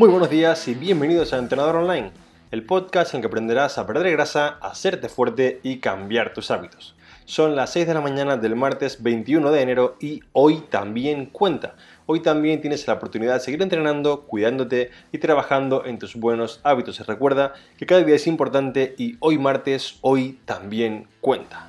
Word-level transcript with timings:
Muy 0.00 0.08
buenos 0.08 0.30
días 0.30 0.66
y 0.66 0.72
bienvenidos 0.72 1.34
a 1.34 1.36
Entrenador 1.36 1.76
Online, 1.76 2.10
el 2.52 2.64
podcast 2.64 3.12
en 3.12 3.18
el 3.18 3.20
que 3.20 3.26
aprenderás 3.26 3.76
a 3.76 3.86
perder 3.86 4.10
grasa, 4.12 4.56
a 4.62 4.68
hacerte 4.68 5.10
fuerte 5.10 5.60
y 5.62 5.76
cambiar 5.76 6.32
tus 6.32 6.50
hábitos. 6.50 6.96
Son 7.26 7.54
las 7.54 7.74
6 7.74 7.86
de 7.86 7.92
la 7.92 8.00
mañana 8.00 8.38
del 8.38 8.56
martes 8.56 9.02
21 9.02 9.50
de 9.50 9.60
enero 9.60 9.98
y 10.00 10.22
hoy 10.32 10.62
también 10.70 11.26
cuenta. 11.26 11.74
Hoy 12.06 12.20
también 12.20 12.62
tienes 12.62 12.86
la 12.86 12.94
oportunidad 12.94 13.34
de 13.34 13.40
seguir 13.40 13.60
entrenando, 13.60 14.22
cuidándote 14.22 14.90
y 15.12 15.18
trabajando 15.18 15.84
en 15.84 15.98
tus 15.98 16.16
buenos 16.16 16.60
hábitos. 16.62 17.06
Recuerda 17.06 17.52
que 17.76 17.84
cada 17.84 18.02
día 18.02 18.16
es 18.16 18.26
importante 18.26 18.94
y 18.96 19.18
hoy 19.20 19.36
martes, 19.36 19.98
hoy 20.00 20.38
también 20.46 21.08
cuenta. 21.20 21.68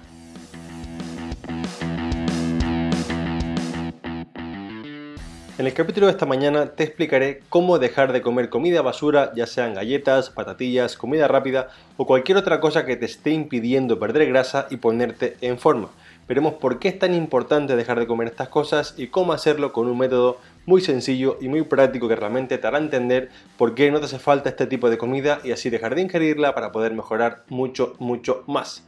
En 5.62 5.68
el 5.68 5.76
capítulo 5.76 6.08
de 6.08 6.14
esta 6.14 6.26
mañana 6.26 6.72
te 6.72 6.84
explicaré 6.84 7.44
cómo 7.48 7.78
dejar 7.78 8.14
de 8.14 8.24
comer 8.24 8.50
comida 8.50 8.82
basura, 8.82 9.32
ya 9.36 9.46
sean 9.46 9.76
galletas, 9.76 10.32
patatillas, 10.32 10.98
comida 10.98 11.28
rápida 11.28 11.70
o 11.98 12.08
cualquier 12.08 12.40
otra 12.40 12.60
cosa 12.60 12.84
que 12.84 12.96
te 12.96 13.06
esté 13.06 13.30
impidiendo 13.30 14.00
perder 14.00 14.28
grasa 14.28 14.66
y 14.72 14.78
ponerte 14.78 15.38
en 15.42 15.60
forma. 15.60 15.90
Veremos 16.28 16.56
por 16.56 16.80
qué 16.80 16.88
es 16.88 16.98
tan 16.98 17.14
importante 17.14 17.76
dejar 17.76 18.00
de 18.00 18.08
comer 18.08 18.30
estas 18.30 18.50
cosas 18.50 18.96
y 18.98 19.10
cómo 19.10 19.34
hacerlo 19.34 19.72
con 19.72 19.88
un 19.88 20.00
método 20.00 20.40
muy 20.66 20.82
sencillo 20.82 21.38
y 21.40 21.48
muy 21.48 21.62
práctico 21.62 22.08
que 22.08 22.16
realmente 22.16 22.58
te 22.58 22.66
hará 22.66 22.80
entender 22.80 23.30
por 23.56 23.76
qué 23.76 23.92
no 23.92 24.00
te 24.00 24.06
hace 24.06 24.18
falta 24.18 24.50
este 24.50 24.66
tipo 24.66 24.90
de 24.90 24.98
comida 24.98 25.42
y 25.44 25.52
así 25.52 25.70
dejar 25.70 25.94
de 25.94 26.02
ingerirla 26.02 26.56
para 26.56 26.72
poder 26.72 26.96
mejorar 26.96 27.44
mucho, 27.50 27.94
mucho 28.00 28.44
más. 28.48 28.84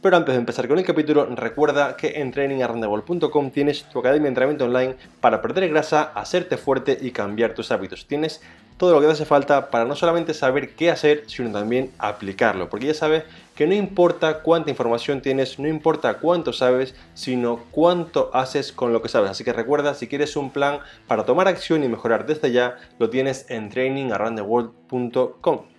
Pero 0.00 0.16
antes 0.16 0.32
de 0.32 0.38
empezar 0.38 0.68
con 0.68 0.78
el 0.78 0.84
capítulo, 0.84 1.26
recuerda 1.34 1.96
que 1.96 2.20
en 2.20 2.30
trainingarrandable.com 2.30 3.50
tienes 3.50 3.82
tu 3.84 3.98
academia 3.98 4.24
de 4.24 4.28
entrenamiento 4.28 4.66
online 4.66 4.94
para 5.20 5.42
perder 5.42 5.68
grasa, 5.70 6.12
hacerte 6.14 6.56
fuerte 6.56 6.96
y 7.00 7.10
cambiar 7.10 7.52
tus 7.52 7.72
hábitos. 7.72 8.06
Tienes 8.06 8.40
todo 8.76 8.92
lo 8.92 9.00
que 9.00 9.06
te 9.06 9.12
hace 9.14 9.24
falta 9.24 9.70
para 9.70 9.84
no 9.84 9.96
solamente 9.96 10.34
saber 10.34 10.76
qué 10.76 10.92
hacer, 10.92 11.24
sino 11.26 11.50
también 11.50 11.90
aplicarlo. 11.98 12.70
Porque 12.70 12.86
ya 12.86 12.94
sabes 12.94 13.24
que 13.56 13.66
no 13.66 13.74
importa 13.74 14.42
cuánta 14.42 14.70
información 14.70 15.20
tienes, 15.20 15.58
no 15.58 15.66
importa 15.66 16.18
cuánto 16.18 16.52
sabes, 16.52 16.94
sino 17.14 17.64
cuánto 17.72 18.30
haces 18.32 18.70
con 18.70 18.92
lo 18.92 19.02
que 19.02 19.08
sabes. 19.08 19.32
Así 19.32 19.42
que 19.42 19.52
recuerda, 19.52 19.94
si 19.94 20.06
quieres 20.06 20.36
un 20.36 20.52
plan 20.52 20.78
para 21.08 21.24
tomar 21.24 21.48
acción 21.48 21.82
y 21.82 21.88
mejorar 21.88 22.24
desde 22.24 22.52
ya, 22.52 22.76
lo 23.00 23.10
tienes 23.10 23.50
en 23.50 23.68
trainingarrandtheworld.com. 23.68 25.77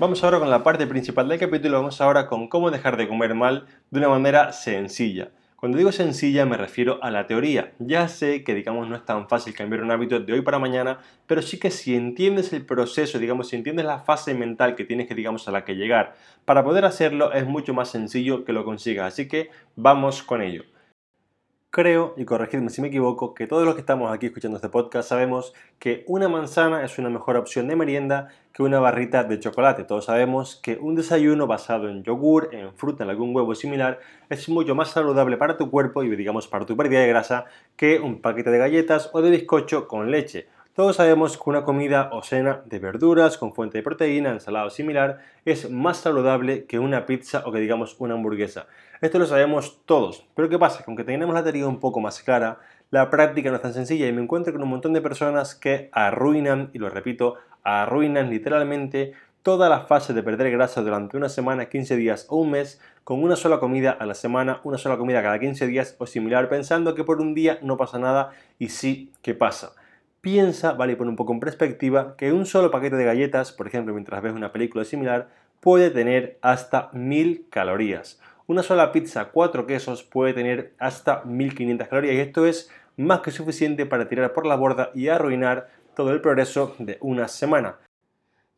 Vamos 0.00 0.24
ahora 0.24 0.38
con 0.38 0.48
la 0.48 0.62
parte 0.62 0.86
principal 0.86 1.28
del 1.28 1.38
capítulo, 1.38 1.76
vamos 1.76 2.00
ahora 2.00 2.26
con 2.26 2.48
cómo 2.48 2.70
dejar 2.70 2.96
de 2.96 3.06
comer 3.06 3.34
mal 3.34 3.66
de 3.90 3.98
una 3.98 4.08
manera 4.08 4.50
sencilla. 4.50 5.28
Cuando 5.56 5.76
digo 5.76 5.92
sencilla 5.92 6.46
me 6.46 6.56
refiero 6.56 7.04
a 7.04 7.10
la 7.10 7.26
teoría. 7.26 7.74
Ya 7.78 8.08
sé 8.08 8.42
que 8.42 8.54
digamos 8.54 8.88
no 8.88 8.96
es 8.96 9.04
tan 9.04 9.28
fácil 9.28 9.52
cambiar 9.52 9.82
un 9.82 9.90
hábito 9.90 10.18
de 10.18 10.32
hoy 10.32 10.40
para 10.40 10.58
mañana, 10.58 11.00
pero 11.26 11.42
sí 11.42 11.58
que 11.58 11.70
si 11.70 11.94
entiendes 11.94 12.50
el 12.54 12.64
proceso, 12.64 13.18
digamos, 13.18 13.48
si 13.48 13.56
entiendes 13.56 13.84
la 13.84 13.98
fase 13.98 14.32
mental 14.32 14.74
que 14.74 14.86
tienes 14.86 15.06
que 15.06 15.14
digamos 15.14 15.46
a 15.48 15.50
la 15.50 15.66
que 15.66 15.76
llegar, 15.76 16.14
para 16.46 16.64
poder 16.64 16.86
hacerlo 16.86 17.34
es 17.34 17.44
mucho 17.44 17.74
más 17.74 17.90
sencillo 17.90 18.46
que 18.46 18.54
lo 18.54 18.64
consigas. 18.64 19.12
Así 19.12 19.28
que 19.28 19.50
vamos 19.76 20.22
con 20.22 20.40
ello. 20.40 20.64
Creo, 21.72 22.14
y 22.16 22.24
corregidme 22.24 22.68
si 22.68 22.80
me 22.80 22.88
equivoco, 22.88 23.32
que 23.32 23.46
todos 23.46 23.64
los 23.64 23.76
que 23.76 23.80
estamos 23.80 24.12
aquí 24.12 24.26
escuchando 24.26 24.56
este 24.56 24.68
podcast 24.68 25.08
sabemos 25.08 25.54
que 25.78 26.02
una 26.08 26.28
manzana 26.28 26.84
es 26.84 26.98
una 26.98 27.10
mejor 27.10 27.36
opción 27.36 27.68
de 27.68 27.76
merienda 27.76 28.26
que 28.52 28.64
una 28.64 28.80
barrita 28.80 29.22
de 29.22 29.38
chocolate. 29.38 29.84
Todos 29.84 30.06
sabemos 30.06 30.56
que 30.56 30.78
un 30.78 30.96
desayuno 30.96 31.46
basado 31.46 31.88
en 31.88 32.02
yogur, 32.02 32.48
en 32.50 32.74
fruta, 32.74 33.04
en 33.04 33.10
algún 33.10 33.36
huevo 33.36 33.54
similar, 33.54 34.00
es 34.28 34.48
mucho 34.48 34.74
más 34.74 34.90
saludable 34.90 35.36
para 35.36 35.56
tu 35.56 35.70
cuerpo 35.70 36.02
y 36.02 36.10
digamos 36.16 36.48
para 36.48 36.66
tu 36.66 36.76
pérdida 36.76 37.02
de 37.02 37.06
grasa 37.06 37.44
que 37.76 38.00
un 38.00 38.20
paquete 38.20 38.50
de 38.50 38.58
galletas 38.58 39.08
o 39.12 39.22
de 39.22 39.30
bizcocho 39.30 39.86
con 39.86 40.10
leche. 40.10 40.48
Todos 40.74 40.96
sabemos 40.96 41.36
que 41.36 41.50
una 41.50 41.62
comida 41.62 42.10
o 42.12 42.22
cena 42.22 42.62
de 42.64 42.80
verduras 42.80 43.38
con 43.38 43.52
fuente 43.52 43.78
de 43.78 43.84
proteína, 43.84 44.30
ensalada 44.30 44.66
o 44.66 44.70
similar, 44.70 45.18
es 45.44 45.70
más 45.70 45.98
saludable 45.98 46.64
que 46.64 46.80
una 46.80 47.06
pizza 47.06 47.44
o 47.46 47.52
que 47.52 47.60
digamos 47.60 47.94
una 48.00 48.14
hamburguesa. 48.14 48.66
Esto 49.00 49.18
lo 49.18 49.24
sabemos 49.24 49.80
todos, 49.86 50.26
pero 50.34 50.50
¿qué 50.50 50.58
pasa? 50.58 50.84
Que 50.84 50.84
aunque 50.88 51.04
tengamos 51.04 51.34
la 51.34 51.42
teoría 51.42 51.66
un 51.66 51.80
poco 51.80 52.00
más 52.00 52.22
clara, 52.22 52.58
la 52.90 53.08
práctica 53.08 53.48
no 53.48 53.56
es 53.56 53.62
tan 53.62 53.72
sencilla 53.72 54.06
y 54.06 54.12
me 54.12 54.20
encuentro 54.20 54.52
con 54.52 54.62
un 54.62 54.68
montón 54.68 54.92
de 54.92 55.00
personas 55.00 55.54
que 55.54 55.88
arruinan, 55.92 56.68
y 56.74 56.78
lo 56.78 56.90
repito, 56.90 57.36
arruinan 57.62 58.28
literalmente 58.28 59.14
toda 59.42 59.70
la 59.70 59.86
fase 59.86 60.12
de 60.12 60.22
perder 60.22 60.50
grasa 60.50 60.82
durante 60.82 61.16
una 61.16 61.30
semana, 61.30 61.70
15 61.70 61.96
días 61.96 62.26
o 62.28 62.36
un 62.36 62.50
mes 62.50 62.78
con 63.02 63.22
una 63.22 63.36
sola 63.36 63.58
comida 63.58 63.90
a 63.90 64.04
la 64.04 64.12
semana, 64.12 64.60
una 64.64 64.76
sola 64.76 64.98
comida 64.98 65.22
cada 65.22 65.38
15 65.38 65.66
días 65.66 65.96
o 65.96 66.04
similar, 66.04 66.50
pensando 66.50 66.94
que 66.94 67.02
por 67.02 67.22
un 67.22 67.32
día 67.32 67.58
no 67.62 67.78
pasa 67.78 67.98
nada 67.98 68.32
y 68.58 68.68
sí 68.68 69.12
que 69.22 69.32
pasa. 69.32 69.72
Piensa, 70.20 70.74
vale, 70.74 70.92
y 70.92 70.96
pone 70.96 71.08
un 71.08 71.16
poco 71.16 71.32
en 71.32 71.40
perspectiva, 71.40 72.16
que 72.18 72.34
un 72.34 72.44
solo 72.44 72.70
paquete 72.70 72.96
de 72.96 73.06
galletas, 73.06 73.52
por 73.52 73.66
ejemplo, 73.66 73.94
mientras 73.94 74.20
ves 74.20 74.34
una 74.34 74.52
película 74.52 74.84
similar, 74.84 75.30
puede 75.60 75.88
tener 75.88 76.38
hasta 76.42 76.90
1000 76.92 77.46
calorías. 77.48 78.20
Una 78.50 78.64
sola 78.64 78.90
pizza, 78.90 79.26
cuatro 79.26 79.64
quesos, 79.64 80.02
puede 80.02 80.32
tener 80.34 80.74
hasta 80.80 81.22
1500 81.24 81.86
calorías 81.86 82.16
y 82.16 82.18
esto 82.18 82.46
es 82.46 82.68
más 82.96 83.20
que 83.20 83.30
suficiente 83.30 83.86
para 83.86 84.08
tirar 84.08 84.32
por 84.32 84.44
la 84.44 84.56
borda 84.56 84.90
y 84.92 85.06
arruinar 85.06 85.68
todo 85.94 86.10
el 86.10 86.20
progreso 86.20 86.74
de 86.80 86.98
una 87.00 87.28
semana. 87.28 87.76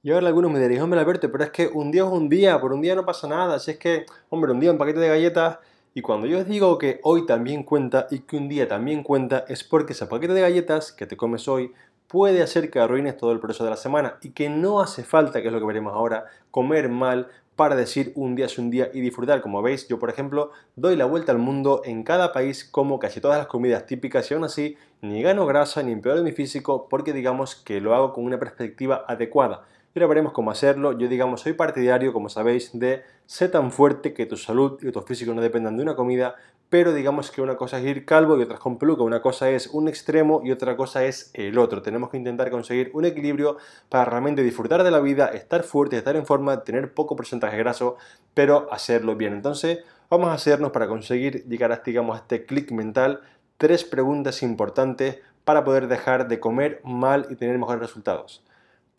Y 0.03 0.11
ahora 0.11 0.29
algunos 0.29 0.51
me 0.51 0.61
diréis, 0.61 0.81
hombre 0.81 0.99
Alberto, 0.99 1.31
pero 1.31 1.45
es 1.45 1.51
que 1.51 1.67
un 1.67 1.91
día 1.91 2.05
es 2.05 2.09
un 2.09 2.31
día, 2.31 2.59
por 2.59 2.73
un 2.73 2.81
día 2.81 2.95
no 2.95 3.05
pasa 3.05 3.29
nada, 3.29 3.59
si 3.59 3.73
es 3.73 3.77
que, 3.77 4.07
hombre, 4.31 4.53
un 4.53 4.61
día 4.61 4.73
un 4.73 4.79
paquete 4.79 4.99
de 4.99 5.09
galletas 5.09 5.59
y 5.93 6.01
cuando 6.01 6.27
yo 6.27 6.39
os 6.39 6.47
digo 6.47 6.79
que 6.79 6.99
hoy 7.03 7.27
también 7.27 7.63
cuenta 7.63 8.07
y 8.11 8.21
que 8.21 8.39
un 8.39 8.49
día 8.49 8.67
también 8.67 9.03
cuenta, 9.03 9.45
es 9.47 9.63
porque 9.63 9.93
ese 9.93 10.07
paquete 10.07 10.33
de 10.33 10.41
galletas 10.41 10.91
que 10.91 11.07
te 11.07 11.19
comes 11.19 11.47
hoy 11.49 11.71
puede 12.07 12.43
hacer 12.43 12.71
que 12.71 12.79
arruines 12.79 13.19
todo 13.19 13.33
el 13.33 13.41
proceso 13.41 13.65
de 13.65 13.71
la 13.71 13.77
semana 13.77 14.17
y 14.23 14.31
que 14.31 14.49
no 14.49 14.81
hace 14.81 15.05
falta, 15.05 15.43
que 15.43 15.49
es 15.49 15.53
lo 15.53 15.61
que 15.61 15.67
veremos 15.67 15.93
ahora, 15.93 16.25
comer 16.51 16.89
mal 16.89 17.29
para 17.57 17.77
decir 17.77 18.13
un 18.15 18.35
día 18.35 18.47
es 18.47 18.59
un 18.59 18.71
día 18.71 18.91
y 18.93 19.01
disfrutar. 19.01 19.41
Como 19.43 19.63
veis, 19.63 19.89
yo 19.89 19.99
por 19.99 20.11
ejemplo 20.11 20.53
doy 20.77 20.97
la 20.97 21.05
vuelta 21.05 21.33
al 21.33 21.39
mundo 21.39 21.83
en 21.85 22.03
cada 22.03 22.33
país 22.33 22.65
como 22.65 22.99
casi 22.99 23.21
todas 23.21 23.39
las 23.39 23.47
comidas 23.47 23.87
típicas 23.87 24.31
y 24.31 24.35
aún 24.35 24.45
así 24.45 24.77
ni 25.01 25.23
gano 25.23 25.47
grasa 25.47 25.83
ni 25.83 25.93
empeoro 25.93 26.23
mi 26.23 26.33
físico 26.33 26.89
porque 26.89 27.13
digamos 27.13 27.55
que 27.57 27.81
lo 27.81 27.95
hago 27.95 28.13
con 28.13 28.25
una 28.25 28.39
perspectiva 28.39 29.05
adecuada. 29.07 29.65
Y 29.95 29.99
ahora 29.99 30.09
veremos 30.09 30.33
cómo 30.33 30.51
hacerlo. 30.51 30.99
Yo, 30.99 31.07
digamos, 31.07 31.43
soy 31.43 31.53
partidario, 31.53 32.15
como 32.15 32.31
sabéis, 32.31 32.71
de 32.73 33.03
ser 33.27 33.51
tan 33.51 33.71
fuerte 33.71 34.15
que 34.15 34.25
tu 34.25 34.39
salud 34.39 34.79
y 34.83 34.91
tu 34.91 35.03
físico 35.03 35.35
no 35.35 35.43
dependan 35.43 35.77
de 35.77 35.83
una 35.83 35.95
comida, 35.95 36.37
pero 36.71 36.95
digamos 36.95 37.31
que 37.31 37.43
una 37.43 37.57
cosa 37.57 37.79
es 37.79 37.85
ir 37.85 38.07
calvo 38.07 38.39
y 38.39 38.43
otra 38.43 38.55
es 38.55 38.61
con 38.61 38.79
peluca. 38.79 39.03
Una 39.03 39.21
cosa 39.21 39.51
es 39.51 39.67
un 39.67 39.89
extremo 39.89 40.41
y 40.43 40.51
otra 40.51 40.79
cosa 40.79 41.05
es 41.05 41.31
el 41.35 41.59
otro. 41.59 41.83
Tenemos 41.83 42.09
que 42.09 42.17
intentar 42.17 42.51
conseguir 42.51 42.91
un 42.95 43.05
equilibrio 43.05 43.59
para 43.91 44.07
realmente 44.07 44.43
disfrutar 44.43 44.83
de 44.83 44.91
la 44.91 45.01
vida, 45.01 45.27
estar 45.27 45.63
fuerte, 45.63 45.99
estar 45.99 46.17
en 46.17 46.25
forma, 46.25 46.65
tener 46.65 46.95
poco 46.95 47.15
porcentaje 47.15 47.59
graso, 47.59 47.97
pero 48.33 48.69
hacerlo 48.73 49.15
bien. 49.17 49.35
Entonces, 49.35 49.81
vamos 50.09 50.29
a 50.29 50.33
hacernos 50.33 50.73
para 50.73 50.89
conseguir 50.89 51.45
llegar 51.47 51.71
a, 51.71 51.83
digamos, 51.85 52.17
a 52.17 52.21
este 52.21 52.47
clic 52.47 52.73
mental 52.73 53.21
tres 53.59 53.85
preguntas 53.85 54.43
importantes 54.43 55.19
para 55.45 55.65
poder 55.65 55.89
dejar 55.89 56.29
de 56.29 56.41
comer 56.41 56.81
mal 56.83 57.27
y 57.29 57.37
tener 57.37 57.59
mejores 57.59 57.83
resultados. 57.83 58.43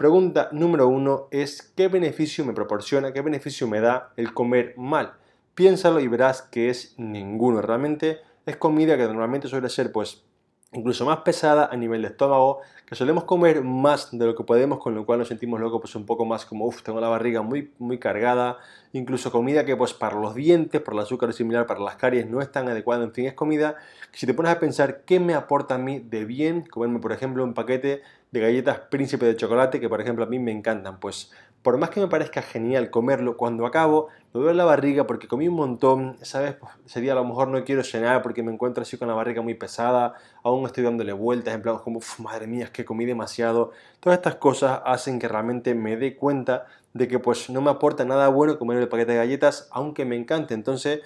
Pregunta 0.03 0.50
número 0.52 0.90
uno 0.90 1.30
es 1.31 1.62
¿qué 1.78 1.88
beneficio 1.88 2.44
me 2.44 2.52
proporciona, 2.52 3.14
qué 3.14 3.22
beneficio 3.22 3.69
me 3.69 3.80
da 3.80 4.12
el 4.18 4.34
comer 4.34 4.74
mal? 4.75 5.14
Piénsalo 5.56 6.01
y 6.01 6.10
verás 6.10 6.42
que 6.42 6.69
es 6.69 6.94
ninguno. 6.98 7.62
Realmente 7.62 8.19
es 8.45 8.57
comida 8.57 8.98
que 8.98 9.06
normalmente 9.06 9.48
suele 9.48 9.69
ser 9.69 9.94
pues 9.94 10.25
incluso 10.74 11.06
más 11.06 11.19
pesada 11.19 11.69
a 11.72 11.78
nivel 11.78 12.01
de 12.01 12.10
estómago, 12.10 12.60
que 12.86 12.95
solemos 12.95 13.24
comer 13.24 13.63
más 13.63 14.10
de 14.12 14.25
lo 14.25 14.36
que 14.36 14.44
podemos, 14.44 14.80
con 14.80 14.94
lo 14.94 15.06
cual 15.06 15.19
nos 15.19 15.30
sentimos 15.30 15.57
luego 15.62 15.80
pues 15.80 15.95
un 15.95 16.06
poco 16.06 16.25
más 16.25 16.45
como, 16.45 16.66
uff, 16.66 16.83
tengo 16.83 17.00
la 17.00 17.07
barriga 17.07 17.42
muy, 17.42 17.72
muy 17.80 17.98
cargada, 17.98 18.57
incluso 18.94 19.31
comida 19.31 19.66
que 19.66 19.75
pues 19.75 19.94
para 19.94 20.19
los 20.19 20.36
dientes, 20.36 20.81
por 20.81 20.94
el 20.94 21.01
azúcar 21.01 21.30
o 21.30 21.34
similar, 21.34 21.66
para 21.66 21.80
las 21.81 21.95
caries 21.95 22.30
no 22.30 22.42
es 22.42 22.51
tan 22.51 22.69
adecuada, 22.69 23.04
en 23.04 23.12
fin, 23.12 23.25
es 23.25 23.34
comida 23.34 23.75
que 24.12 24.19
si 24.19 24.25
te 24.25 24.34
pones 24.34 24.51
a 24.51 24.60
pensar 24.60 25.01
qué 25.06 25.19
me 25.19 25.34
aporta 25.34 25.75
a 25.75 25.78
mí 25.80 26.00
de 26.00 26.25
bien, 26.25 26.62
comerme 26.62 27.00
por 27.00 27.12
ejemplo 27.12 27.44
un 27.44 27.54
paquete 27.54 28.04
de 28.31 28.40
galletas 28.40 28.80
príncipe 28.90 29.25
de 29.25 29.36
chocolate, 29.36 29.80
que 29.80 29.90
por 29.90 30.00
ejemplo 30.00 30.24
a 30.24 30.28
mí 30.28 30.40
me 30.40 30.51
encantan, 30.51 31.00
pues 31.00 31.31
por 31.63 31.78
más 31.78 31.90
que 31.90 32.01
me 32.01 32.07
parezca 32.07 32.42
genial 32.42 32.92
comerlo, 32.92 33.38
cuando 33.38 33.66
acabo 33.66 34.10
me 34.34 34.42
duele 34.42 34.57
la 34.57 34.66
barriga 34.66 35.07
porque 35.07 35.28
comí 35.28 35.48
un 35.48 35.56
montón, 35.56 36.18
¿sabes? 36.22 36.56
Pues, 36.56 36.74
ese 36.86 37.00
día 37.00 37.13
a 37.13 37.16
lo 37.16 37.24
mejor 37.24 37.48
no 37.48 37.63
quiero 37.63 37.84
cenar 37.84 38.22
porque 38.22 38.44
me 38.44 38.51
encuentro 38.51 38.81
así 38.81 38.98
con 38.98 39.07
la 39.07 39.13
barriga 39.13 39.42
muy 39.42 39.54
pesada, 39.54 40.13
aún 40.44 40.66
estoy 40.66 40.84
dándole 40.84 41.13
vueltas, 41.13 41.56
en 41.56 41.62
plan 41.62 41.78
como, 41.78 42.01
madre 42.19 42.48
mía, 42.48 42.66
es 42.66 42.69
que 42.72 42.84
comí 42.84 43.06
demasiado. 43.06 43.72
Todas 44.01 44.19
estas 44.19 44.36
cosas 44.36 44.81
hacen 44.86 45.19
que 45.19 45.28
realmente 45.30 45.74
me 45.74 45.95
dé 45.95 46.18
cuenta 46.18 46.66
de 46.94 47.07
que 47.07 47.19
pues 47.19 47.50
no 47.50 47.62
me 47.62 47.72
aporta 47.72 48.06
nada 48.06 48.28
bueno 48.28 48.60
comer 48.60 48.78
el 48.83 48.89
paquete 48.89 49.13
de 49.13 49.18
galletas, 49.18 49.68
aunque 49.71 50.06
me 50.06 50.15
encante. 50.15 50.53
Entonces, 50.53 51.01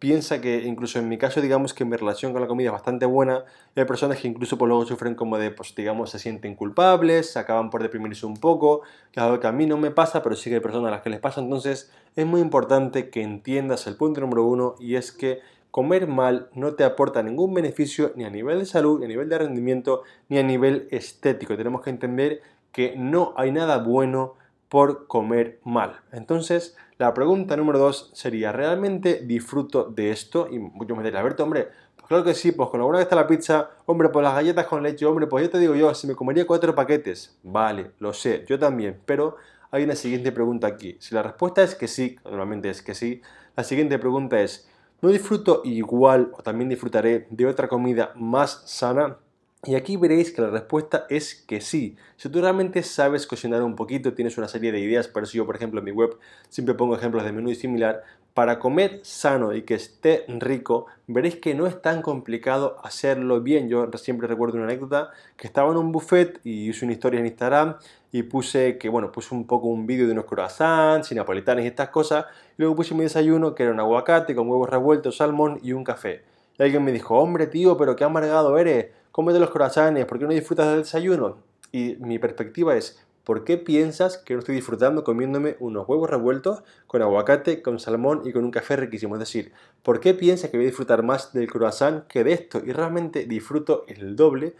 piensa 0.00 0.40
que 0.40 0.62
incluso 0.62 0.98
en 0.98 1.08
mi 1.08 1.18
caso, 1.18 1.40
digamos 1.40 1.74
que 1.74 1.84
mi 1.84 1.94
relación 1.94 2.32
con 2.32 2.40
la 2.40 2.48
comida 2.48 2.68
es 2.68 2.72
bastante 2.72 3.06
buena. 3.06 3.44
hay 3.76 3.84
personas 3.84 4.18
que 4.18 4.28
incluso 4.28 4.56
por 4.56 4.66
pues, 4.66 4.68
luego 4.70 4.86
sufren 4.86 5.14
como 5.14 5.38
de, 5.38 5.50
pues 5.50 5.74
digamos, 5.74 6.10
se 6.10 6.18
sienten 6.18 6.56
culpables, 6.56 7.36
acaban 7.36 7.70
por 7.70 7.82
deprimirse 7.82 8.24
un 8.26 8.38
poco, 8.38 8.80
que 9.12 9.20
es 9.20 9.24
algo 9.24 9.38
que 9.38 9.46
a 9.46 9.52
mí 9.52 9.66
no 9.66 9.76
me 9.76 9.90
pasa, 9.90 10.22
pero 10.22 10.34
sí 10.36 10.48
que 10.48 10.56
hay 10.56 10.62
personas 10.62 10.88
a 10.88 10.92
las 10.92 11.02
que 11.02 11.10
les 11.10 11.20
pasa. 11.20 11.40
Entonces 11.40 11.92
es 12.16 12.26
muy 12.26 12.40
importante 12.40 13.10
que 13.10 13.22
entiendas 13.22 13.86
el 13.86 13.96
punto 13.96 14.22
número 14.22 14.44
uno 14.44 14.74
y 14.80 14.96
es 14.96 15.12
que 15.12 15.40
comer 15.70 16.06
mal 16.08 16.48
no 16.54 16.74
te 16.74 16.84
aporta 16.84 17.22
ningún 17.22 17.52
beneficio 17.52 18.12
ni 18.16 18.24
a 18.24 18.30
nivel 18.30 18.58
de 18.58 18.66
salud, 18.66 19.00
ni 19.00 19.04
a 19.04 19.08
nivel 19.08 19.28
de 19.28 19.38
rendimiento, 19.38 20.02
ni 20.30 20.38
a 20.38 20.42
nivel 20.42 20.88
estético. 20.90 21.56
Tenemos 21.58 21.82
que 21.82 21.90
entender 21.90 22.40
que 22.72 22.94
no 22.96 23.34
hay 23.36 23.52
nada 23.52 23.78
bueno 23.78 24.34
por 24.70 25.06
comer 25.06 25.58
mal. 25.64 26.00
Entonces, 26.12 26.76
la 27.00 27.14
pregunta 27.14 27.56
número 27.56 27.78
dos 27.78 28.10
sería, 28.12 28.52
¿realmente 28.52 29.22
disfruto 29.24 29.84
de 29.84 30.10
esto? 30.10 30.48
Y 30.50 30.58
muchos 30.58 30.98
me 30.98 31.02
dirán, 31.02 31.22
Alberto, 31.22 31.42
hombre, 31.42 31.68
pues 31.96 32.06
claro 32.06 32.22
que 32.22 32.34
sí, 32.34 32.52
pues 32.52 32.68
con 32.68 32.78
la 32.78 32.84
buena 32.84 32.98
que 32.98 33.04
está 33.04 33.16
la 33.16 33.26
pizza, 33.26 33.70
hombre, 33.86 34.10
pues 34.10 34.22
las 34.22 34.34
galletas 34.34 34.66
con 34.66 34.82
leche, 34.82 35.06
hombre, 35.06 35.26
pues 35.26 35.44
yo 35.44 35.50
te 35.50 35.58
digo 35.58 35.74
yo, 35.74 35.94
si 35.94 36.06
me 36.06 36.14
comería 36.14 36.46
cuatro 36.46 36.74
paquetes, 36.74 37.38
vale, 37.42 37.92
lo 38.00 38.12
sé, 38.12 38.44
yo 38.46 38.58
también, 38.58 39.00
pero 39.06 39.36
hay 39.70 39.84
una 39.84 39.96
siguiente 39.96 40.30
pregunta 40.30 40.66
aquí. 40.66 40.98
Si 41.00 41.14
la 41.14 41.22
respuesta 41.22 41.62
es 41.62 41.74
que 41.74 41.88
sí, 41.88 42.18
normalmente 42.22 42.68
es 42.68 42.82
que 42.82 42.94
sí, 42.94 43.22
la 43.56 43.64
siguiente 43.64 43.98
pregunta 43.98 44.38
es, 44.38 44.68
¿no 45.00 45.08
disfruto 45.08 45.62
igual 45.64 46.30
o 46.36 46.42
también 46.42 46.68
disfrutaré 46.68 47.26
de 47.30 47.46
otra 47.46 47.66
comida 47.66 48.12
más 48.14 48.62
sana? 48.66 49.16
Y 49.62 49.74
aquí 49.74 49.98
veréis 49.98 50.32
que 50.32 50.40
la 50.40 50.48
respuesta 50.48 51.04
es 51.10 51.34
que 51.34 51.60
sí. 51.60 51.96
Si 52.16 52.30
tú 52.30 52.40
realmente 52.40 52.82
sabes 52.82 53.26
cocinar 53.26 53.62
un 53.62 53.76
poquito, 53.76 54.14
tienes 54.14 54.38
una 54.38 54.48
serie 54.48 54.72
de 54.72 54.80
ideas, 54.80 55.06
por 55.06 55.24
eso 55.24 55.34
yo 55.34 55.44
por 55.44 55.54
ejemplo 55.54 55.80
en 55.80 55.84
mi 55.84 55.90
web 55.90 56.16
siempre 56.48 56.74
pongo 56.74 56.96
ejemplos 56.96 57.24
de 57.24 57.32
menú 57.32 57.50
y 57.50 57.54
similar, 57.54 58.02
para 58.32 58.58
comer 58.58 59.00
sano 59.02 59.54
y 59.54 59.62
que 59.62 59.74
esté 59.74 60.24
rico, 60.28 60.86
veréis 61.06 61.36
que 61.36 61.54
no 61.54 61.66
es 61.66 61.82
tan 61.82 62.00
complicado 62.00 62.78
hacerlo 62.82 63.42
bien. 63.42 63.68
Yo 63.68 63.90
siempre 63.96 64.28
recuerdo 64.28 64.56
una 64.56 64.64
anécdota 64.64 65.10
que 65.36 65.46
estaba 65.46 65.70
en 65.72 65.76
un 65.76 65.92
buffet 65.92 66.40
y 66.42 66.70
hice 66.70 66.86
una 66.86 66.94
historia 66.94 67.20
en 67.20 67.26
Instagram 67.26 67.76
y 68.12 68.22
puse 68.22 68.78
que, 68.78 68.88
bueno, 68.88 69.12
puse 69.12 69.34
un 69.34 69.46
poco 69.46 69.66
un 69.66 69.86
vídeo 69.86 70.06
de 70.06 70.12
unos 70.12 70.24
croissants 70.24 71.12
y 71.12 71.14
napolitanes 71.14 71.66
y 71.66 71.68
estas 71.68 71.90
cosas. 71.90 72.24
Y 72.56 72.62
luego 72.62 72.76
puse 72.76 72.94
mi 72.94 73.02
desayuno 73.02 73.54
que 73.54 73.64
era 73.64 73.72
un 73.72 73.80
aguacate 73.80 74.34
con 74.34 74.48
huevos 74.48 74.70
revueltos, 74.70 75.18
salmón 75.18 75.58
y 75.62 75.72
un 75.72 75.84
café. 75.84 76.29
Y 76.60 76.62
alguien 76.62 76.84
me 76.84 76.92
dijo, 76.92 77.18
hombre 77.18 77.46
tío, 77.46 77.78
pero 77.78 77.96
qué 77.96 78.04
amargado 78.04 78.58
eres 78.58 78.88
cómete 79.12 79.40
los 79.40 79.48
croissants, 79.48 80.04
¿por 80.04 80.18
qué 80.18 80.26
no 80.26 80.32
disfrutas 80.34 80.68
del 80.68 80.80
desayuno? 80.80 81.38
Y 81.72 81.96
mi 82.00 82.18
perspectiva 82.18 82.76
es, 82.76 83.02
¿por 83.24 83.44
qué 83.44 83.56
piensas 83.56 84.18
que 84.18 84.34
no 84.34 84.40
estoy 84.40 84.56
disfrutando 84.56 85.02
comiéndome 85.02 85.56
unos 85.58 85.88
huevos 85.88 86.10
revueltos 86.10 86.62
con 86.86 87.00
aguacate, 87.00 87.62
con 87.62 87.80
salmón 87.80 88.20
y 88.26 88.32
con 88.32 88.44
un 88.44 88.50
café 88.50 88.76
riquísimo? 88.76 89.14
Es 89.14 89.20
decir, 89.20 89.54
¿por 89.82 90.00
qué 90.00 90.12
piensas 90.12 90.50
que 90.50 90.58
voy 90.58 90.66
a 90.66 90.68
disfrutar 90.68 91.02
más 91.02 91.32
del 91.32 91.50
croissant 91.50 92.06
que 92.06 92.24
de 92.24 92.34
esto? 92.34 92.60
Y 92.62 92.72
realmente 92.72 93.24
disfruto 93.24 93.84
el 93.88 94.14
doble 94.14 94.54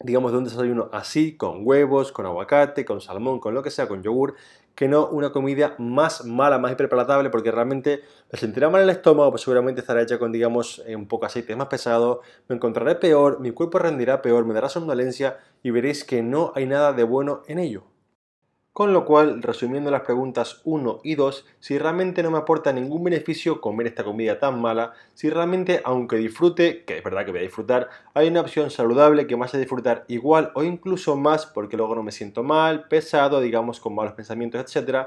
digamos, 0.00 0.32
de 0.32 0.38
un 0.38 0.44
desayuno 0.44 0.90
así, 0.92 1.36
con 1.36 1.60
huevos, 1.66 2.12
con 2.12 2.26
aguacate, 2.26 2.84
con 2.84 3.00
salmón, 3.00 3.40
con 3.40 3.54
lo 3.54 3.62
que 3.62 3.70
sea, 3.70 3.88
con 3.88 4.02
yogur, 4.02 4.34
que 4.76 4.86
no 4.86 5.08
una 5.08 5.32
comida 5.32 5.74
más 5.78 6.24
mala, 6.24 6.58
más 6.58 6.70
hiperpalatable, 6.70 7.30
porque 7.30 7.50
realmente 7.50 8.02
me 8.30 8.38
sentirá 8.38 8.68
mal 8.68 8.82
el 8.82 8.90
estómago, 8.90 9.30
pues 9.30 9.42
seguramente 9.42 9.80
estará 9.80 10.02
hecha 10.02 10.18
con, 10.18 10.30
digamos, 10.30 10.82
eh, 10.86 10.94
un 10.94 11.08
poco 11.08 11.26
aceite 11.26 11.56
más 11.56 11.68
pesado, 11.68 12.20
me 12.46 12.56
encontraré 12.56 12.94
peor, 12.94 13.40
mi 13.40 13.50
cuerpo 13.50 13.78
rendirá 13.78 14.22
peor, 14.22 14.44
me 14.44 14.54
dará 14.54 14.68
somnolencia 14.68 15.38
y 15.62 15.70
veréis 15.70 16.04
que 16.04 16.22
no 16.22 16.52
hay 16.54 16.66
nada 16.66 16.92
de 16.92 17.04
bueno 17.04 17.42
en 17.48 17.58
ello. 17.58 17.95
Con 18.76 18.92
lo 18.92 19.06
cual, 19.06 19.42
resumiendo 19.42 19.90
las 19.90 20.02
preguntas 20.02 20.60
1 20.64 21.00
y 21.02 21.14
2, 21.14 21.46
si 21.60 21.78
realmente 21.78 22.22
no 22.22 22.30
me 22.30 22.36
aporta 22.36 22.74
ningún 22.74 23.04
beneficio 23.04 23.62
comer 23.62 23.86
esta 23.86 24.04
comida 24.04 24.38
tan 24.38 24.60
mala, 24.60 24.92
si 25.14 25.30
realmente, 25.30 25.80
aunque 25.82 26.16
disfrute, 26.16 26.84
que 26.84 26.98
es 26.98 27.02
verdad 27.02 27.24
que 27.24 27.30
voy 27.30 27.40
a 27.40 27.44
disfrutar, 27.44 27.88
hay 28.12 28.28
una 28.28 28.42
opción 28.42 28.70
saludable 28.70 29.26
que 29.26 29.34
me 29.34 29.46
hace 29.46 29.56
disfrutar 29.56 30.04
igual 30.08 30.52
o 30.54 30.62
incluso 30.62 31.16
más 31.16 31.46
porque 31.46 31.78
luego 31.78 31.94
no 31.94 32.02
me 32.02 32.12
siento 32.12 32.42
mal, 32.42 32.86
pesado, 32.86 33.40
digamos, 33.40 33.80
con 33.80 33.94
malos 33.94 34.12
pensamientos, 34.12 34.60
etc. 34.60 35.06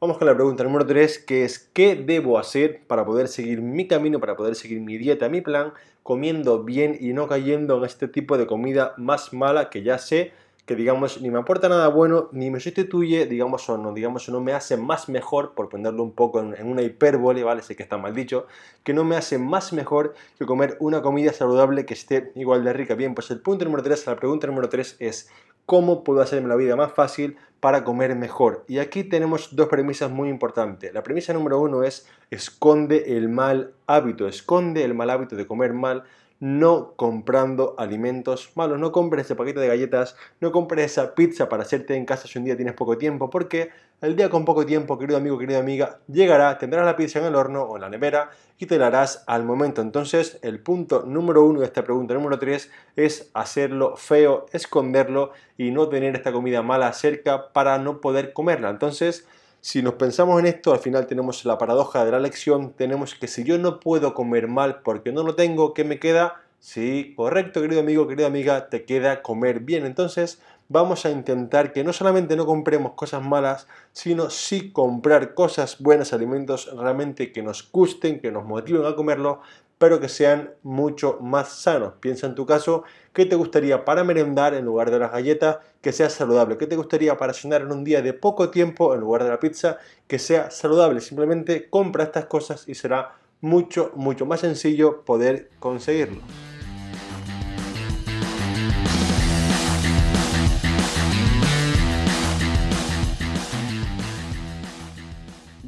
Vamos 0.00 0.16
con 0.16 0.28
la 0.28 0.36
pregunta 0.36 0.62
número 0.62 0.86
3, 0.86 1.18
que 1.18 1.44
es 1.44 1.58
¿qué 1.58 1.96
debo 1.96 2.38
hacer 2.38 2.86
para 2.86 3.04
poder 3.04 3.26
seguir 3.26 3.62
mi 3.62 3.88
camino, 3.88 4.20
para 4.20 4.36
poder 4.36 4.54
seguir 4.54 4.78
mi 4.78 4.96
dieta, 4.96 5.28
mi 5.28 5.40
plan, 5.40 5.72
comiendo 6.04 6.62
bien 6.62 6.96
y 7.00 7.14
no 7.14 7.26
cayendo 7.26 7.78
en 7.78 7.84
este 7.84 8.06
tipo 8.06 8.38
de 8.38 8.46
comida 8.46 8.94
más 8.96 9.32
mala 9.32 9.70
que 9.70 9.82
ya 9.82 9.98
sé 9.98 10.30
que 10.68 10.76
digamos 10.76 11.22
ni 11.22 11.30
me 11.30 11.38
aporta 11.38 11.70
nada 11.70 11.88
bueno, 11.88 12.28
ni 12.30 12.50
me 12.50 12.60
sustituye, 12.60 13.24
digamos, 13.24 13.66
o 13.70 13.78
no, 13.78 13.94
digamos, 13.94 14.28
o 14.28 14.32
no 14.32 14.42
me 14.42 14.52
hace 14.52 14.76
más 14.76 15.08
mejor, 15.08 15.54
por 15.54 15.70
ponerlo 15.70 16.02
un 16.02 16.12
poco 16.12 16.40
en, 16.40 16.54
una 16.68 16.82
hipérbole, 16.82 17.42
¿vale? 17.42 17.62
Sé 17.62 17.74
que 17.74 17.82
está 17.82 17.96
mal 17.96 18.14
dicho, 18.14 18.46
que 18.84 18.92
no 18.92 19.02
me 19.02 19.16
hace 19.16 19.38
más 19.38 19.72
mejor 19.72 20.12
que 20.38 20.44
comer 20.44 20.76
una 20.78 21.00
comida 21.00 21.32
saludable 21.32 21.86
que 21.86 21.94
esté 21.94 22.32
igual 22.34 22.64
de 22.64 22.74
rica. 22.74 22.94
Bien, 22.94 23.14
pues 23.14 23.30
el 23.30 23.40
punto 23.40 23.64
número 23.64 23.82
3, 23.82 24.08
la 24.08 24.16
pregunta 24.16 24.46
número 24.46 24.68
3 24.68 24.96
es, 24.98 25.30
¿cómo 25.64 26.04
puedo 26.04 26.20
hacerme 26.20 26.48
la 26.48 26.56
vida 26.56 26.76
más 26.76 26.92
fácil 26.92 27.38
para 27.60 27.82
comer 27.82 28.14
mejor? 28.14 28.66
Y 28.68 28.78
aquí 28.78 29.04
tenemos 29.04 29.56
dos 29.56 29.68
premisas 29.68 30.10
muy 30.10 30.28
importantes. 30.28 30.92
La 30.92 31.02
premisa 31.02 31.32
número 31.32 31.58
uno 31.58 31.82
es, 31.82 32.06
esconde 32.30 33.16
el 33.16 33.30
mal 33.30 33.72
hábito, 33.86 34.28
esconde 34.28 34.84
el 34.84 34.92
mal 34.92 35.08
hábito 35.08 35.34
de 35.34 35.46
comer 35.46 35.72
mal 35.72 36.04
no 36.40 36.94
comprando 36.96 37.74
alimentos 37.78 38.52
malos. 38.54 38.78
No 38.78 38.92
compres 38.92 39.26
ese 39.26 39.34
paquete 39.34 39.60
de 39.60 39.68
galletas, 39.68 40.16
no 40.40 40.52
compres 40.52 40.92
esa 40.92 41.14
pizza 41.14 41.48
para 41.48 41.62
hacerte 41.62 41.96
en 41.96 42.04
casa 42.04 42.28
si 42.28 42.38
un 42.38 42.44
día 42.44 42.56
tienes 42.56 42.74
poco 42.74 42.96
tiempo, 42.98 43.30
porque 43.30 43.70
el 44.00 44.14
día 44.14 44.30
con 44.30 44.44
poco 44.44 44.64
tiempo, 44.64 44.96
querido 44.96 45.18
amigo, 45.18 45.38
querida 45.38 45.58
amiga, 45.58 45.98
llegará, 46.06 46.56
tendrás 46.58 46.86
la 46.86 46.94
pizza 46.96 47.18
en 47.18 47.24
el 47.24 47.34
horno 47.34 47.62
o 47.64 47.76
en 47.76 47.82
la 47.82 47.88
nevera 47.88 48.30
y 48.56 48.66
te 48.66 48.78
la 48.78 48.86
harás 48.86 49.24
al 49.26 49.44
momento. 49.44 49.82
Entonces, 49.82 50.38
el 50.42 50.60
punto 50.60 51.04
número 51.04 51.44
uno 51.44 51.60
de 51.60 51.66
esta 51.66 51.82
pregunta 51.82 52.14
número 52.14 52.38
tres 52.38 52.70
es 52.94 53.30
hacerlo 53.34 53.96
feo, 53.96 54.46
esconderlo 54.52 55.32
y 55.56 55.72
no 55.72 55.88
tener 55.88 56.14
esta 56.14 56.32
comida 56.32 56.62
mala 56.62 56.92
cerca 56.92 57.52
para 57.52 57.78
no 57.78 58.00
poder 58.00 58.32
comerla. 58.32 58.70
Entonces, 58.70 59.26
si 59.60 59.82
nos 59.82 59.94
pensamos 59.94 60.38
en 60.40 60.46
esto, 60.46 60.72
al 60.72 60.78
final 60.78 61.06
tenemos 61.06 61.44
la 61.44 61.58
paradoja 61.58 62.04
de 62.04 62.12
la 62.12 62.20
lección, 62.20 62.72
tenemos 62.72 63.14
que 63.14 63.26
si 63.26 63.44
yo 63.44 63.58
no 63.58 63.80
puedo 63.80 64.14
comer 64.14 64.48
mal 64.48 64.82
porque 64.82 65.12
no 65.12 65.22
lo 65.22 65.34
tengo, 65.34 65.74
¿qué 65.74 65.84
me 65.84 65.98
queda? 65.98 66.42
Sí, 66.60 67.14
correcto, 67.16 67.60
querido 67.60 67.80
amigo, 67.80 68.08
querida 68.08 68.26
amiga, 68.26 68.68
te 68.68 68.84
queda 68.84 69.22
comer 69.22 69.60
bien. 69.60 69.86
Entonces, 69.86 70.40
vamos 70.68 71.06
a 71.06 71.10
intentar 71.10 71.72
que 71.72 71.84
no 71.84 71.92
solamente 71.92 72.36
no 72.36 72.46
compremos 72.46 72.92
cosas 72.92 73.22
malas, 73.22 73.68
sino 73.92 74.30
sí 74.30 74.70
comprar 74.72 75.34
cosas 75.34 75.80
buenas, 75.80 76.12
alimentos 76.12 76.70
realmente 76.76 77.32
que 77.32 77.42
nos 77.42 77.70
gusten, 77.70 78.20
que 78.20 78.32
nos 78.32 78.44
motiven 78.44 78.84
a 78.84 78.94
comerlo, 78.94 79.40
pero 79.78 80.00
que 80.00 80.08
sean 80.08 80.50
mucho 80.62 81.18
más 81.20 81.48
sanos. 81.48 81.94
Piensa 82.00 82.26
en 82.26 82.34
tu 82.34 82.46
caso, 82.46 82.84
¿qué 83.12 83.26
te 83.26 83.36
gustaría 83.36 83.84
para 83.84 84.04
merendar 84.04 84.54
en 84.54 84.64
lugar 84.64 84.90
de 84.90 84.98
las 84.98 85.12
galletas 85.12 85.58
que 85.80 85.92
sea 85.92 86.10
saludable? 86.10 86.58
¿Qué 86.58 86.66
te 86.66 86.76
gustaría 86.76 87.16
para 87.16 87.32
cenar 87.32 87.62
en 87.62 87.72
un 87.72 87.84
día 87.84 88.02
de 88.02 88.12
poco 88.12 88.50
tiempo 88.50 88.94
en 88.94 89.00
lugar 89.00 89.24
de 89.24 89.30
la 89.30 89.40
pizza 89.40 89.78
que 90.06 90.18
sea 90.18 90.50
saludable? 90.50 91.00
Simplemente 91.00 91.70
compra 91.70 92.04
estas 92.04 92.26
cosas 92.26 92.68
y 92.68 92.74
será 92.74 93.16
mucho, 93.40 93.92
mucho 93.94 94.26
más 94.26 94.40
sencillo 94.40 95.02
poder 95.04 95.50
conseguirlo. 95.60 96.20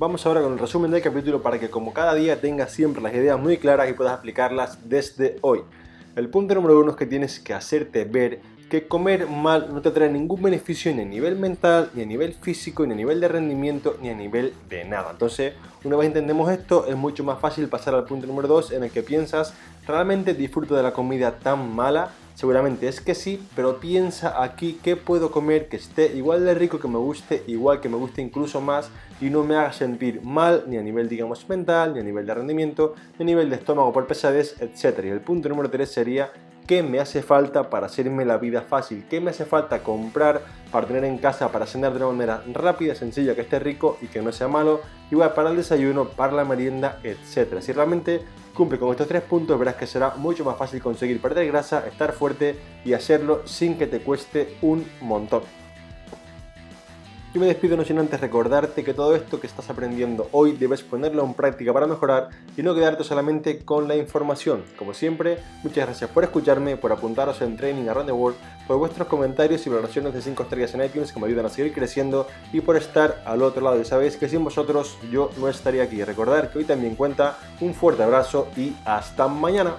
Vamos 0.00 0.25
ahora 0.25 0.40
con 0.40 0.54
el 0.54 0.59
resumen 0.59 0.90
del 0.90 1.02
capítulo 1.02 1.42
para 1.42 1.61
que 1.61 1.69
como 1.69 1.92
cada 1.92 2.14
día 2.14 2.40
tengas 2.40 2.73
siempre 2.73 3.02
las 3.02 3.12
ideas 3.12 3.38
muy 3.38 3.59
claras 3.59 3.90
y 3.90 3.92
puedas 3.92 4.14
aplicarlas 4.14 4.88
desde 4.88 5.37
hoy. 5.42 5.61
El 6.16 6.30
punto 6.30 6.54
número 6.54 6.80
uno 6.80 6.92
es 6.92 6.97
que 6.97 7.04
tienes 7.04 7.38
que 7.38 7.52
hacerte 7.52 8.07
ver 8.07 8.40
que 8.71 8.88
comer 8.88 9.26
mal 9.26 9.75
no 9.75 9.83
te 9.83 9.90
trae 9.90 10.09
ningún 10.09 10.40
beneficio 10.40 10.95
ni 10.95 11.02
a 11.02 11.04
nivel 11.04 11.37
mental, 11.37 11.90
ni 11.92 12.02
a 12.02 12.07
nivel 12.07 12.33
físico, 12.33 12.87
ni 12.87 12.95
a 12.95 12.97
nivel 12.97 13.21
de 13.21 13.28
rendimiento, 13.28 13.99
ni 14.00 14.09
a 14.09 14.14
nivel 14.14 14.54
de 14.71 14.87
nada. 14.87 15.11
Entonces, 15.11 15.52
una 15.85 15.99
vez 15.99 16.07
entendemos 16.07 16.50
esto, 16.50 16.87
es 16.87 16.97
mucho 16.97 17.23
más 17.23 17.38
fácil 17.38 17.69
pasar 17.69 17.95
al 17.95 18.04
punto 18.04 18.26
número 18.26 18.49
dos 18.49 18.73
en 18.73 18.85
el 18.85 18.90
que 18.90 19.02
piensas, 19.02 19.52
¿realmente 19.87 20.33
disfruto 20.33 20.75
de 20.75 20.83
la 20.83 20.95
comida 20.95 21.38
tan 21.40 21.75
mala? 21.75 22.11
Seguramente 22.40 22.88
es 22.88 23.02
que 23.02 23.14
sí, 23.14 23.47
pero 23.54 23.80
piensa 23.80 24.42
aquí 24.42 24.80
qué 24.82 24.97
puedo 24.97 25.30
comer 25.30 25.68
que 25.68 25.76
esté 25.76 26.16
igual 26.16 26.42
de 26.42 26.54
rico, 26.54 26.80
que 26.80 26.88
me 26.88 26.97
guste, 26.97 27.42
igual 27.47 27.82
que 27.82 27.90
me 27.90 27.99
guste 27.99 28.23
incluso 28.23 28.62
más 28.62 28.88
y 29.20 29.28
no 29.28 29.44
me 29.44 29.56
haga 29.56 29.75
sentir 29.75 30.23
mal 30.23 30.64
ni 30.66 30.78
a 30.78 30.82
nivel 30.82 31.06
digamos 31.06 31.47
mental, 31.50 31.92
ni 31.92 32.00
a 32.00 32.02
nivel 32.02 32.25
de 32.25 32.32
rendimiento, 32.32 32.94
ni 33.18 33.25
a 33.25 33.26
nivel 33.26 33.50
de 33.50 33.56
estómago 33.56 33.92
por 33.92 34.06
pesadez, 34.06 34.56
etc. 34.59 35.04
Y 35.04 35.09
el 35.09 35.20
punto 35.20 35.50
número 35.50 35.68
3 35.68 35.92
sería 35.92 36.32
qué 36.70 36.84
me 36.84 37.00
hace 37.00 37.20
falta 37.20 37.68
para 37.68 37.86
hacerme 37.86 38.24
la 38.24 38.38
vida 38.38 38.62
fácil, 38.62 39.04
qué 39.10 39.20
me 39.20 39.30
hace 39.30 39.44
falta 39.44 39.82
comprar 39.82 40.40
para 40.70 40.86
tener 40.86 41.02
en 41.02 41.18
casa, 41.18 41.50
para 41.50 41.66
cenar 41.66 41.90
de 41.90 41.98
una 41.98 42.12
manera 42.12 42.44
rápida, 42.52 42.94
sencilla, 42.94 43.34
que 43.34 43.40
esté 43.40 43.58
rico 43.58 43.98
y 44.00 44.06
que 44.06 44.22
no 44.22 44.30
sea 44.30 44.46
malo, 44.46 44.80
igual 45.10 45.34
para 45.34 45.50
el 45.50 45.56
desayuno, 45.56 46.10
para 46.10 46.32
la 46.32 46.44
merienda, 46.44 47.00
etc. 47.02 47.60
Si 47.60 47.72
realmente 47.72 48.22
cumple 48.54 48.78
con 48.78 48.92
estos 48.92 49.08
tres 49.08 49.22
puntos, 49.22 49.58
verás 49.58 49.74
que 49.74 49.88
será 49.88 50.10
mucho 50.10 50.44
más 50.44 50.56
fácil 50.56 50.80
conseguir 50.80 51.20
perder 51.20 51.48
grasa, 51.48 51.84
estar 51.88 52.12
fuerte 52.12 52.56
y 52.84 52.92
hacerlo 52.92 53.42
sin 53.46 53.76
que 53.76 53.88
te 53.88 53.98
cueste 53.98 54.54
un 54.62 54.86
montón. 55.00 55.42
Yo 57.32 57.40
me 57.40 57.46
despido 57.46 57.76
no 57.76 57.84
sin 57.84 57.96
antes 58.00 58.20
recordarte 58.20 58.82
que 58.82 58.92
todo 58.92 59.14
esto 59.14 59.38
que 59.38 59.46
estás 59.46 59.70
aprendiendo 59.70 60.28
hoy 60.32 60.50
debes 60.50 60.82
ponerlo 60.82 61.25
en 61.25 61.34
práctica 61.34 61.72
para 61.72 61.87
mejorar 61.87 62.30
y 62.56 62.62
no 62.64 62.75
quedarte 62.75 63.04
solamente 63.04 63.60
con 63.64 63.87
la 63.87 63.94
información. 63.94 64.64
Como 64.76 64.94
siempre, 64.94 65.38
muchas 65.62 65.87
gracias 65.87 66.10
por 66.10 66.25
escucharme, 66.25 66.76
por 66.76 66.90
apuntaros 66.90 67.40
en 67.40 67.56
Training 67.56 67.88
Around 67.88 68.08
the 68.08 68.12
World, 68.12 68.37
por 68.66 68.78
vuestros 68.78 69.06
comentarios 69.06 69.64
y 69.64 69.70
valoraciones 69.70 70.12
de 70.12 70.22
5 70.22 70.42
estrellas 70.42 70.75
en 70.75 70.84
iTunes 70.84 71.12
que 71.12 71.20
me 71.20 71.28
ayudan 71.28 71.46
a 71.46 71.50
seguir 71.50 71.72
creciendo 71.72 72.26
y 72.52 72.62
por 72.62 72.76
estar 72.76 73.22
al 73.25 73.44
otro 73.44 73.62
lado. 73.62 73.80
Y 73.80 73.84
sabéis 73.84 74.16
que 74.16 74.28
sin 74.28 74.42
vosotros 74.42 74.99
yo 75.12 75.30
no 75.38 75.49
estaría 75.49 75.84
aquí. 75.84 76.02
Recordar 76.02 76.50
que 76.50 76.58
hoy 76.58 76.64
también 76.64 76.96
cuenta 76.96 77.38
un 77.60 77.75
fuerte 77.75 78.02
abrazo 78.02 78.49
y 78.56 78.75
hasta 78.84 79.28
mañana. 79.28 79.76